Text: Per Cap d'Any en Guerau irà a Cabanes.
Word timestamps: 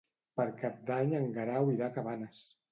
Per 0.39 0.47
Cap 0.61 0.79
d'Any 0.87 1.15
en 1.19 1.29
Guerau 1.37 1.71
irà 1.77 1.89
a 1.93 1.97
Cabanes. 2.01 2.45